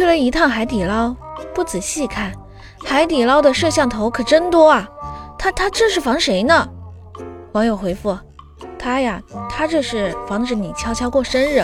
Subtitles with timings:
[0.00, 1.14] 去了一趟海底捞
[1.54, 2.32] 不仔细看
[2.82, 4.88] 海底捞的摄像头可真多啊。
[5.38, 6.66] 他他这是防谁呢？
[7.52, 8.18] 网友回复
[8.78, 11.62] 他呀他这是防止你悄悄过生日。